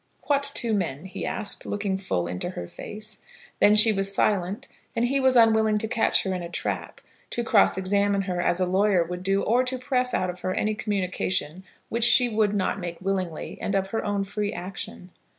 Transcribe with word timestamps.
"What 0.23 0.51
two 0.55 0.73
men?" 0.73 1.05
he 1.05 1.27
asked, 1.27 1.63
looking 1.63 1.95
full 1.95 2.25
into 2.25 2.49
her 2.49 2.65
face. 2.67 3.19
Then 3.59 3.75
she 3.75 3.91
was 3.93 4.11
silent 4.11 4.67
and 4.95 5.05
he 5.05 5.19
was 5.19 5.35
unwilling 5.35 5.77
to 5.77 5.87
catch 5.87 6.23
her 6.23 6.33
in 6.33 6.41
a 6.41 6.49
trap, 6.49 7.01
to 7.29 7.43
cross 7.43 7.77
examine 7.77 8.23
her 8.23 8.41
as 8.41 8.59
a 8.59 8.65
lawyer 8.65 9.03
would 9.03 9.21
do, 9.21 9.43
or 9.43 9.63
to 9.63 9.77
press 9.77 10.15
out 10.15 10.31
of 10.31 10.39
her 10.39 10.55
any 10.55 10.73
communication 10.73 11.63
which 11.89 12.03
she 12.05 12.29
would 12.29 12.53
not 12.55 12.79
make 12.79 12.99
willingly 12.99 13.59
and 13.61 13.75
of 13.75 13.89
her 13.89 14.03
own 14.03 14.23
free 14.23 14.51
action. 14.51 15.11